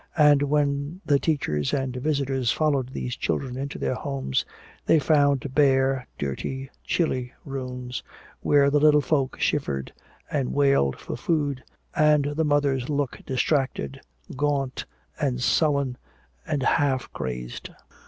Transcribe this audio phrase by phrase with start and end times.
[0.17, 4.43] And when the teachers and visitors followed these children into their homes
[4.83, 8.01] they found bare, dirty, chilly rooms
[8.39, 9.93] where the little folk shivered
[10.31, 11.63] and wailed for food
[11.95, 14.01] and the mothers looked distracted,
[14.35, 14.85] gaunt
[15.19, 15.99] and sullen
[16.47, 17.69] and half crazed.